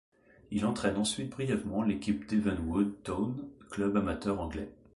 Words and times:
Il 0.49 0.65
entraîne 0.65 0.97
ensuite 0.97 1.29
brièvement 1.29 1.83
l'équipe 1.83 2.25
d'Evenwood 2.27 2.91
Town, 3.03 3.37
club 3.69 3.97
amateur 3.97 4.39
anglais. 4.41 4.73